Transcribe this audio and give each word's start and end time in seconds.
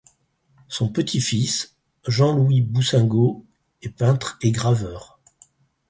Son 0.67 0.89
petit-fils, 0.91 1.75
Jean-Louis 2.07 2.61
Boussingault, 2.61 3.45
est 3.83 3.95
peintre 3.95 4.35
et 4.41 4.49
graveur. 4.51 5.19